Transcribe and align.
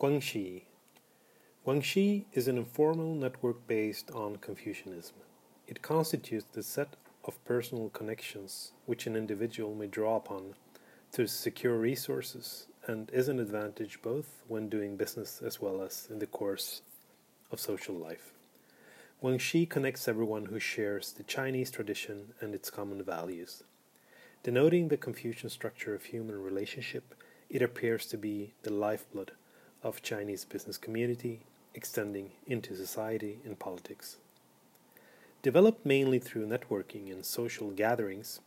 Guanxi. 0.00 0.62
Guangxi 1.66 2.24
is 2.32 2.48
an 2.48 2.56
informal 2.56 3.14
network 3.14 3.66
based 3.66 4.10
on 4.12 4.36
Confucianism. 4.36 5.16
It 5.66 5.82
constitutes 5.82 6.46
the 6.50 6.62
set 6.62 6.96
of 7.26 7.44
personal 7.44 7.90
connections 7.90 8.72
which 8.86 9.06
an 9.06 9.14
individual 9.14 9.74
may 9.74 9.88
draw 9.88 10.16
upon 10.16 10.54
to 11.12 11.26
secure 11.26 11.76
resources 11.76 12.66
and 12.86 13.10
is 13.10 13.28
an 13.28 13.38
advantage 13.38 14.00
both 14.00 14.42
when 14.48 14.70
doing 14.70 14.96
business 14.96 15.42
as 15.44 15.60
well 15.60 15.82
as 15.82 16.08
in 16.10 16.18
the 16.18 16.26
course 16.26 16.80
of 17.52 17.60
social 17.60 17.94
life. 17.94 18.32
Guanxi 19.22 19.68
connects 19.68 20.08
everyone 20.08 20.46
who 20.46 20.58
shares 20.58 21.12
the 21.12 21.24
Chinese 21.24 21.70
tradition 21.70 22.32
and 22.40 22.54
its 22.54 22.70
common 22.70 23.02
values. 23.02 23.64
Denoting 24.44 24.88
the 24.88 24.96
Confucian 24.96 25.50
structure 25.50 25.94
of 25.94 26.04
human 26.04 26.42
relationship, 26.42 27.14
it 27.50 27.60
appears 27.60 28.06
to 28.06 28.16
be 28.16 28.54
the 28.62 28.72
lifeblood 28.72 29.32
of 29.82 30.02
Chinese 30.02 30.44
business 30.44 30.78
community, 30.78 31.40
extending 31.74 32.32
into 32.46 32.74
society 32.76 33.38
and 33.44 33.58
politics. 33.58 34.16
Developed 35.42 35.86
mainly 35.86 36.18
through 36.18 36.46
networking 36.46 37.10
and 37.10 37.24
social 37.24 37.70
gatherings, 37.70 38.40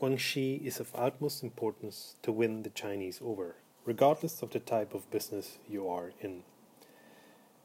Guanxi 0.00 0.64
is 0.64 0.80
of 0.80 0.90
utmost 0.94 1.42
importance 1.42 2.16
to 2.22 2.32
win 2.32 2.62
the 2.62 2.70
Chinese 2.70 3.20
over, 3.22 3.56
regardless 3.84 4.42
of 4.42 4.50
the 4.50 4.58
type 4.58 4.94
of 4.94 5.10
business 5.10 5.58
you 5.68 5.88
are 5.88 6.12
in. 6.20 6.42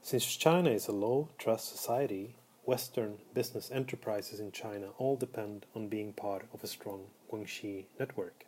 Since 0.01 0.35
China 0.35 0.69
is 0.69 0.87
a 0.87 0.91
low 0.91 1.29
trust 1.39 1.69
society, 1.69 2.35
Western 2.65 3.19
business 3.33 3.71
enterprises 3.71 4.39
in 4.39 4.51
China 4.51 4.87
all 4.97 5.15
depend 5.15 5.65
on 5.75 5.87
being 5.87 6.13
part 6.13 6.45
of 6.53 6.63
a 6.63 6.67
strong 6.67 7.05
Guanxi 7.31 7.85
network. 7.99 8.45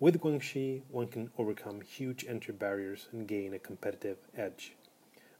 With 0.00 0.18
Guanxi, 0.18 0.80
one 0.90 1.08
can 1.08 1.30
overcome 1.36 1.82
huge 1.82 2.24
entry 2.26 2.54
barriers 2.54 3.08
and 3.12 3.28
gain 3.28 3.52
a 3.52 3.58
competitive 3.58 4.16
edge 4.34 4.72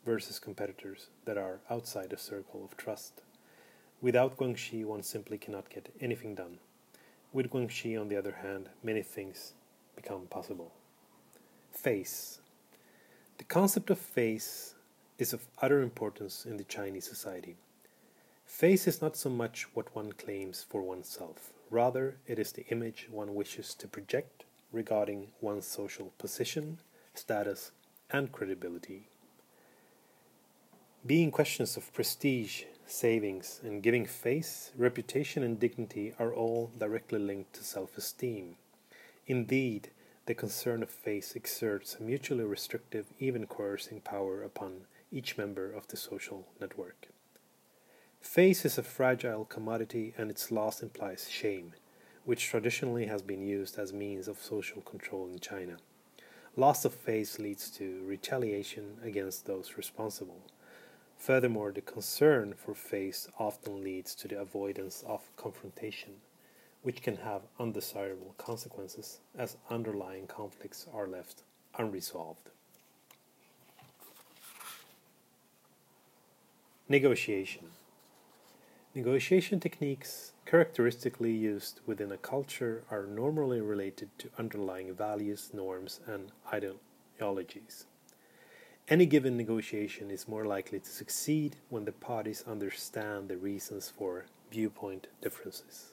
versus 0.05 0.39
competitors 0.39 1.07
that 1.25 1.39
are 1.39 1.61
outside 1.71 2.11
the 2.11 2.19
circle 2.19 2.63
of 2.63 2.77
trust. 2.77 3.23
Without 4.03 4.37
Guanxi, 4.37 4.85
one 4.85 5.03
simply 5.03 5.39
cannot 5.39 5.71
get 5.71 5.89
anything 5.99 6.35
done. 6.35 6.59
With 7.33 7.49
Guanxi, 7.49 7.99
on 7.99 8.11
the 8.11 8.19
other 8.19 8.37
hand, 8.43 8.69
many 8.83 9.01
things 9.03 9.55
become 9.97 10.27
possible. 10.27 10.75
Face. 11.73 12.41
The 13.39 13.45
concept 13.45 13.89
of 13.89 13.99
face 13.99 14.75
is 15.17 15.33
of 15.33 15.47
utter 15.63 15.81
importance 15.81 16.45
in 16.45 16.59
the 16.59 16.65
Chinese 16.65 17.09
society. 17.09 17.57
Face 18.45 18.87
is 18.87 19.01
not 19.01 19.17
so 19.17 19.31
much 19.31 19.69
what 19.73 19.97
one 19.97 20.13
claims 20.13 20.67
for 20.69 20.83
oneself, 20.83 21.55
rather, 21.71 22.19
it 22.27 22.39
is 22.39 22.53
the 22.53 22.67
image 22.67 23.09
one 23.11 23.35
wishes 23.35 23.75
to 23.77 23.89
project 23.89 24.45
regarding 24.73 25.29
one's 25.41 25.67
social 25.67 26.13
position, 26.19 26.79
status, 27.15 27.73
and 28.11 28.33
credibility. 28.33 29.09
Being 31.07 31.31
questions 31.31 31.77
of 31.77 31.93
prestige, 31.95 32.65
savings, 32.87 33.61
and 33.65 33.83
giving 33.83 34.05
face, 34.05 34.71
reputation, 34.77 35.43
and 35.43 35.59
dignity 35.59 36.13
are 36.19 36.33
all 36.33 36.71
directly 36.79 37.19
linked 37.19 37.55
to 37.55 37.65
self 37.65 37.97
esteem. 37.97 38.57
Indeed, 39.27 39.91
the 40.27 40.35
concern 40.35 40.83
of 40.83 40.91
face 40.91 41.35
exerts 41.35 41.97
a 41.99 42.03
mutually 42.03 42.45
restrictive, 42.45 43.07
even 43.19 43.47
coercing 43.47 44.01
power 44.01 44.43
upon 44.43 44.83
each 45.11 45.39
member 45.39 45.73
of 45.73 45.89
the 45.89 45.97
social 45.97 46.47
network. 46.61 47.09
Face 48.21 48.65
is 48.65 48.77
a 48.77 48.83
fragile 48.83 49.45
commodity, 49.45 50.13
and 50.19 50.31
its 50.31 50.53
loss 50.53 50.83
implies 50.83 51.29
shame, 51.31 51.73
which 52.25 52.47
traditionally 52.49 53.07
has 53.07 53.23
been 53.23 53.43
used 53.43 53.79
as 53.79 53.93
means 53.93 54.29
of 54.29 54.41
social 54.41 54.81
control 54.83 55.29
in 55.29 55.39
China. 55.39 55.77
Loss 56.57 56.85
of 56.85 56.95
face 56.95 57.39
leads 57.39 57.71
to 57.71 58.03
retaliation 58.05 58.99
against 59.03 59.47
those 59.47 59.77
responsible. 59.77 60.43
Furthermore, 61.17 61.71
the 61.71 61.81
concern 61.81 62.55
for 62.55 62.75
face 62.75 63.29
often 63.39 63.83
leads 63.85 64.15
to 64.17 64.29
the 64.29 64.41
avoidance 64.41 65.05
of 65.07 65.35
confrontation, 65.37 66.15
which 66.83 67.03
can 67.03 67.17
have 67.17 67.43
undesirable 67.59 68.35
consequences 68.39 69.21
as 69.39 69.57
underlying 69.69 70.27
conflicts 70.27 70.87
are 70.93 71.07
left 71.07 71.43
unresolved. 71.79 72.51
Negotiation 76.89 77.67
Negotiation 78.93 79.61
techniques 79.61 80.33
characteristically 80.45 81.31
used 81.31 81.79
within 81.87 82.11
a 82.11 82.17
culture 82.17 82.83
are 82.91 83.07
normally 83.07 83.61
related 83.61 84.09
to 84.19 84.31
underlying 84.37 84.93
values, 84.93 85.51
norms, 85.55 86.01
and 86.09 86.33
ideologies. 86.53 87.87
Any 88.89 89.07
given 89.07 89.37
negotiation 89.37 90.11
is 90.11 90.27
more 90.27 90.45
likely 90.45 90.81
to 90.81 90.91
succeed 90.91 91.55
when 91.69 91.85
the 91.85 91.93
parties 91.93 92.43
understand 92.49 93.29
the 93.29 93.37
reasons 93.37 93.93
for 93.97 94.25
viewpoint 94.51 95.07
differences. 95.23 95.93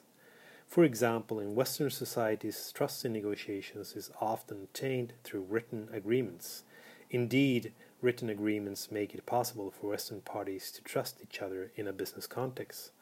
For 0.66 0.82
example, 0.82 1.38
in 1.38 1.54
Western 1.54 1.90
societies, 1.90 2.72
trust 2.74 3.04
in 3.04 3.12
negotiations 3.12 3.94
is 3.94 4.10
often 4.20 4.64
attained 4.64 5.12
through 5.22 5.46
written 5.48 5.88
agreements. 5.92 6.64
Indeed, 7.10 7.72
written 8.00 8.30
agreements 8.30 8.90
make 8.90 9.14
it 9.14 9.26
possible 9.26 9.70
for 9.70 9.90
Western 9.90 10.20
parties 10.20 10.70
to 10.70 10.82
trust 10.82 11.20
each 11.22 11.40
other 11.42 11.72
in 11.74 11.88
a 11.88 11.92
business 11.92 12.26
context, 12.26 12.92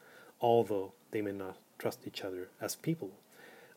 although 0.40 0.92
they 1.10 1.20
may 1.20 1.32
not 1.32 1.58
trust 1.78 2.06
each 2.06 2.24
other 2.24 2.48
as 2.60 2.76
people. 2.76 3.10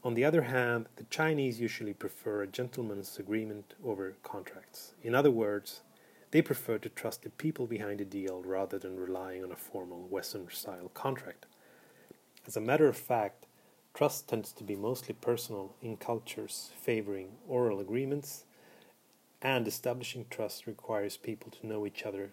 On 0.02 0.14
the 0.14 0.24
other 0.24 0.44
hand, 0.44 0.88
the 0.96 1.04
Chinese 1.06 1.60
usually 1.60 1.94
prefer 1.94 2.42
a 2.42 2.48
gentleman's 2.48 3.20
agreement 3.20 3.74
over 3.84 4.16
contracts. 4.24 4.94
In 5.04 5.14
other 5.14 5.32
words, 5.32 5.82
they 6.32 6.42
prefer 6.42 6.78
to 6.78 6.90
trust 6.90 7.24
the 7.24 7.30
people 7.32 7.68
behind 7.68 8.00
the 8.00 8.06
deal 8.06 8.42
rather 8.42 8.80
than 8.80 8.96
relying 8.96 9.44
on 9.44 9.52
a 9.52 9.58
formal 9.58 10.08
Western 10.08 10.48
style 10.50 10.90
contract. 10.94 11.48
As 12.48 12.56
a 12.56 12.62
matter 12.62 12.88
of 12.88 12.96
fact, 12.96 13.46
trust 13.94 14.30
tends 14.30 14.54
to 14.54 14.64
be 14.64 14.76
mostly 14.76 15.16
personal 15.16 15.76
in 15.82 15.98
cultures 15.98 16.72
favoring 16.82 17.32
oral 17.48 17.82
agreements 17.82 18.46
and 19.42 19.68
establishing 19.68 20.26
trust 20.30 20.68
requires 20.68 21.18
people 21.18 21.52
to 21.52 21.68
know 21.68 21.86
each 21.86 22.04
other 22.04 22.32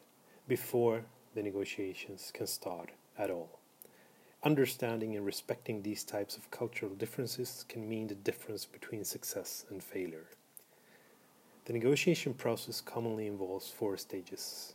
before 0.49 1.05
the 1.34 1.43
negotiations 1.43 2.31
can 2.34 2.47
start 2.47 2.91
at 3.19 3.31
all. 3.31 3.61
Understanding 4.43 5.16
and 5.16 5.25
respecting 5.25 5.83
these 5.83 6.05
types 6.05 6.37
of 6.37 6.50
cultural 6.50 6.95
differences 6.95 7.65
can 7.69 7.89
mean 7.89 8.06
the 8.06 8.15
difference 8.15 8.65
between 8.65 9.05
success 9.05 9.65
and 9.71 9.83
failure. 9.83 10.27
The 11.65 11.72
negotiation 11.72 12.33
process 12.33 12.81
commonly 12.81 13.27
involves 13.27 13.69
four 13.69 13.97
stages. 13.97 14.75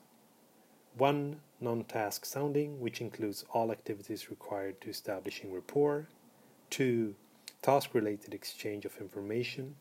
One, 0.98 1.40
non 1.62 1.86
task 1.86 2.26
sounding, 2.26 2.82
which 2.82 3.00
includes 3.00 3.46
all 3.54 3.72
activities 3.72 4.30
required 4.30 4.82
to 4.82 4.90
establishing 4.90 5.54
rapport. 5.54 6.10
Two, 6.70 7.16
task 7.62 7.94
related 7.94 8.34
exchange 8.34 8.84
of 8.84 8.98
information, 9.00 9.76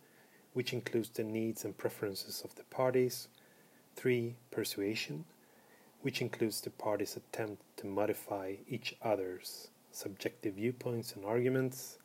which 0.53 0.73
includes 0.73 1.11
the 1.11 1.23
needs 1.23 1.65
and 1.65 1.77
preferences 1.77 2.43
of 2.45 2.55
the 2.55 2.65
parties. 2.65 3.29
3. 3.97 4.35
Persuasion, 4.51 5.25
which 6.03 6.21
includes 6.21 6.61
the 6.61 6.71
parties' 6.71 7.17
attempt 7.17 7.63
to 7.77 7.87
modify 7.87 8.55
each 8.69 8.97
other's 9.03 9.69
subjective 9.93 10.55
viewpoints 10.55 11.13
and 11.13 11.25
arguments. 11.25 11.99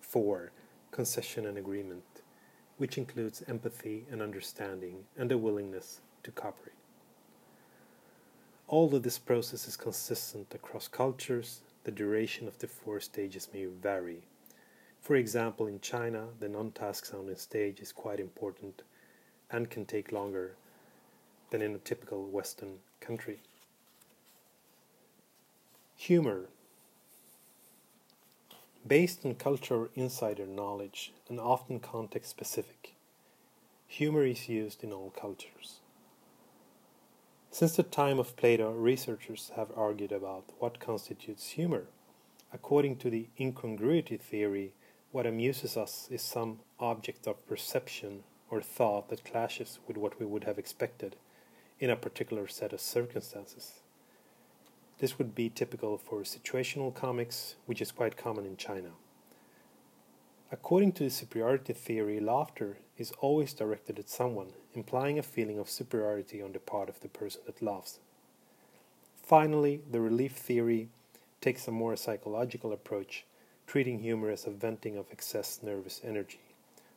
4. 0.00 0.52
Concession 0.90 1.46
and 1.46 1.58
agreement, 1.58 2.04
which 2.78 2.98
includes 2.98 3.42
empathy 3.48 4.06
and 4.10 4.22
understanding 4.22 5.04
and 5.16 5.30
a 5.32 5.38
willingness 5.38 6.00
to 6.22 6.30
cooperate. 6.30 6.74
Although 8.68 8.98
this 8.98 9.18
process 9.18 9.68
is 9.68 9.76
consistent 9.76 10.54
across 10.54 10.88
cultures, 10.88 11.60
the 11.84 11.90
duration 11.90 12.48
of 12.48 12.58
the 12.58 12.66
four 12.66 12.98
stages 13.00 13.48
may 13.52 13.66
vary 13.66 14.22
for 15.04 15.16
example, 15.16 15.66
in 15.66 15.80
China, 15.80 16.28
the 16.40 16.48
non 16.48 16.70
task 16.70 17.04
sounding 17.04 17.36
stage 17.36 17.78
is 17.78 17.92
quite 17.92 18.18
important 18.18 18.80
and 19.50 19.68
can 19.68 19.84
take 19.84 20.12
longer 20.12 20.56
than 21.50 21.60
in 21.60 21.74
a 21.74 21.78
typical 21.78 22.24
Western 22.24 22.78
country. 23.00 23.40
Humor. 25.96 26.46
Based 28.86 29.26
on 29.26 29.34
cultural 29.34 29.88
insider 29.94 30.46
knowledge 30.46 31.12
and 31.28 31.38
often 31.38 31.80
context 31.80 32.30
specific, 32.30 32.94
humor 33.86 34.24
is 34.24 34.48
used 34.48 34.82
in 34.82 34.90
all 34.90 35.10
cultures. 35.10 35.80
Since 37.50 37.76
the 37.76 37.82
time 37.82 38.18
of 38.18 38.36
Plato, 38.36 38.72
researchers 38.72 39.52
have 39.54 39.68
argued 39.76 40.12
about 40.12 40.44
what 40.58 40.80
constitutes 40.80 41.50
humor. 41.50 41.88
According 42.54 42.96
to 42.96 43.10
the 43.10 43.26
incongruity 43.38 44.16
theory, 44.16 44.72
what 45.14 45.26
amuses 45.26 45.76
us 45.76 46.08
is 46.10 46.20
some 46.20 46.58
object 46.80 47.28
of 47.28 47.46
perception 47.46 48.24
or 48.50 48.60
thought 48.60 49.08
that 49.08 49.24
clashes 49.24 49.78
with 49.86 49.96
what 49.96 50.18
we 50.18 50.26
would 50.26 50.42
have 50.42 50.58
expected 50.58 51.14
in 51.78 51.88
a 51.88 51.94
particular 51.94 52.48
set 52.48 52.72
of 52.72 52.80
circumstances. 52.80 53.74
This 54.98 55.16
would 55.16 55.32
be 55.32 55.48
typical 55.48 55.98
for 55.98 56.22
situational 56.22 56.92
comics, 56.92 57.54
which 57.66 57.80
is 57.80 57.92
quite 57.92 58.16
common 58.16 58.44
in 58.44 58.56
China. 58.56 58.88
According 60.50 60.90
to 60.94 61.04
the 61.04 61.10
superiority 61.10 61.74
theory, 61.74 62.18
laughter 62.18 62.78
is 62.98 63.12
always 63.20 63.54
directed 63.54 64.00
at 64.00 64.08
someone, 64.08 64.48
implying 64.74 65.20
a 65.20 65.22
feeling 65.22 65.60
of 65.60 65.70
superiority 65.70 66.42
on 66.42 66.50
the 66.50 66.58
part 66.58 66.88
of 66.88 66.98
the 66.98 67.08
person 67.08 67.40
that 67.46 67.62
laughs. 67.62 68.00
Finally, 69.22 69.80
the 69.88 70.00
relief 70.00 70.32
theory 70.32 70.88
takes 71.40 71.68
a 71.68 71.70
more 71.70 71.94
psychological 71.94 72.72
approach, 72.72 73.24
treating 73.66 73.98
humor 73.98 74.30
as 74.30 74.46
a 74.46 74.50
venting 74.50 74.96
of 74.96 75.06
excess 75.10 75.60
nervous 75.62 76.00
energy. 76.04 76.40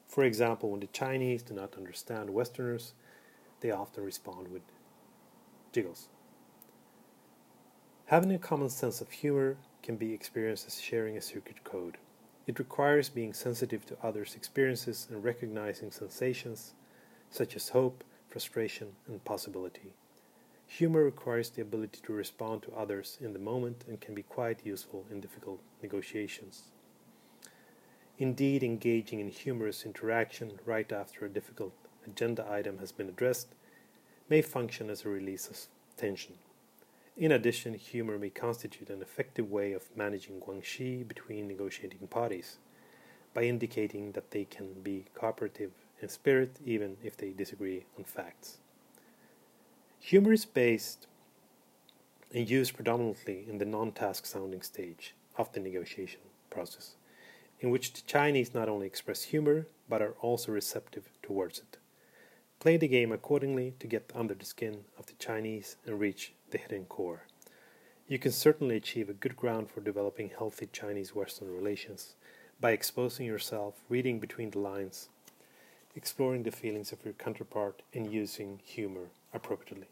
For 0.07 0.23
example, 0.23 0.71
when 0.71 0.79
the 0.79 0.87
Chinese 0.87 1.43
do 1.43 1.53
not 1.53 1.75
understand 1.75 2.29
Westerners, 2.29 2.93
they 3.61 3.71
often 3.71 4.03
respond 4.03 4.49
with 4.49 4.61
jiggles. 5.71 6.07
Having 8.05 8.33
a 8.33 8.39
common 8.39 8.69
sense 8.69 9.01
of 9.01 9.11
humor 9.11 9.57
can 9.83 9.97
be 9.97 10.13
experienced 10.13 10.67
as 10.67 10.79
sharing 10.79 11.17
a 11.17 11.21
circuit 11.21 11.63
code. 11.63 11.97
It 12.45 12.59
requires 12.59 13.09
being 13.09 13.33
sensitive 13.33 13.85
to 13.87 13.97
others' 14.01 14.35
experiences 14.35 15.07
and 15.11 15.23
recognizing 15.23 15.91
sensations 15.91 16.73
such 17.29 17.55
as 17.55 17.69
hope, 17.69 18.03
frustration, 18.29 18.93
and 19.07 19.23
possibility. 19.25 19.93
Humor 20.67 21.03
requires 21.03 21.49
the 21.49 21.61
ability 21.61 22.01
to 22.03 22.13
respond 22.13 22.61
to 22.63 22.73
others 22.73 23.17
in 23.21 23.33
the 23.33 23.39
moment 23.39 23.85
and 23.87 24.01
can 24.01 24.13
be 24.13 24.23
quite 24.23 24.65
useful 24.65 25.05
in 25.09 25.21
difficult 25.21 25.61
negotiations. 25.81 26.63
Indeed, 28.19 28.63
engaging 28.63 29.19
in 29.19 29.29
humorous 29.29 29.85
interaction 29.85 30.59
right 30.65 30.91
after 30.91 31.25
a 31.25 31.29
difficult 31.29 31.73
agenda 32.05 32.45
item 32.49 32.79
has 32.79 32.91
been 32.91 33.07
addressed 33.07 33.47
may 34.29 34.41
function 34.41 34.89
as 34.89 35.05
a 35.05 35.09
release 35.09 35.47
of 35.47 35.57
tension. 35.95 36.35
In 37.15 37.31
addition, 37.31 37.73
humor 37.73 38.19
may 38.19 38.29
constitute 38.29 38.89
an 38.89 39.01
effective 39.01 39.49
way 39.49 39.73
of 39.73 39.95
managing 39.95 40.39
guanxi 40.39 41.07
between 41.07 41.47
negotiating 41.47 42.07
parties 42.07 42.57
by 43.33 43.43
indicating 43.43 44.11
that 44.11 44.31
they 44.31 44.45
can 44.45 44.81
be 44.83 45.05
cooperative 45.13 45.71
in 46.01 46.09
spirit 46.09 46.57
even 46.65 46.97
if 47.03 47.15
they 47.15 47.29
disagree 47.29 47.85
on 47.97 48.03
facts. 48.03 48.57
Humor 49.99 50.33
is 50.33 50.45
based 50.45 51.07
and 52.33 52.49
used 52.49 52.75
predominantly 52.75 53.45
in 53.49 53.57
the 53.57 53.65
non 53.65 53.91
task 53.91 54.25
sounding 54.25 54.61
stage 54.61 55.13
of 55.38 55.51
the 55.51 55.59
negotiation 55.59 56.21
process, 56.49 56.95
in 57.59 57.71
which 57.71 57.94
the 57.94 58.01
Chinese 58.01 58.53
not 58.53 58.69
only 58.69 58.88
express 58.88 59.23
humor 59.23 59.67
but 59.89 60.01
are 60.01 60.15
also 60.21 60.51
receptive 60.51 61.09
towards 61.21 61.59
it. 61.59 61.77
Play 62.59 62.77
the 62.77 62.88
game 62.88 63.11
accordingly 63.11 63.73
to 63.79 63.88
get 63.88 64.11
under 64.15 64.33
the 64.33 64.45
skin 64.45 64.85
of 64.97 65.07
the 65.07 65.13
Chinese 65.13 65.75
and 65.85 65.99
reach 65.99 66.33
the 66.51 66.57
hidden 66.57 66.85
core. 66.85 67.23
You 68.07 68.17
can 68.17 68.31
certainly 68.31 68.77
achieve 68.77 69.09
a 69.09 69.13
good 69.13 69.35
ground 69.35 69.69
for 69.69 69.81
developing 69.81 70.29
healthy 70.29 70.67
Chinese 70.71 71.13
Western 71.13 71.53
relations 71.53 72.15
by 72.59 72.71
exposing 72.71 73.25
yourself, 73.25 73.75
reading 73.89 74.19
between 74.19 74.51
the 74.51 74.59
lines, 74.59 75.09
exploring 75.95 76.44
the 76.44 76.51
feelings 76.51 76.91
of 76.91 77.03
your 77.03 77.13
counterpart, 77.13 77.81
and 77.94 78.11
using 78.11 78.59
humor 78.63 79.09
appropriately. 79.33 79.88